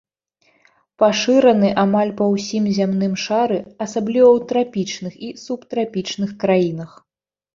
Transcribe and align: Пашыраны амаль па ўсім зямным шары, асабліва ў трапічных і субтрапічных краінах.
Пашыраны 1.01 1.69
амаль 1.81 2.13
па 2.21 2.25
ўсім 2.35 2.63
зямным 2.77 3.13
шары, 3.25 3.59
асабліва 3.87 4.27
ў 4.35 4.37
трапічных 4.53 5.13
і 5.27 5.31
субтрапічных 5.45 6.29
краінах. 6.45 6.91